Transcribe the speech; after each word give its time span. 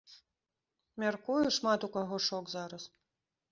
Мяркую, 1.03 1.45
шмат 1.59 1.79
у 1.89 1.91
каго 1.99 2.15
шок 2.31 2.45
зараз. 2.57 2.83